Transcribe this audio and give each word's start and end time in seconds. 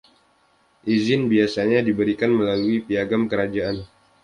Izin 0.95 1.21
biasanya 1.31 1.79
diberikan 1.87 2.31
melalui 2.39 2.77
Piagam 2.87 3.23
Kerajaan. 3.31 3.77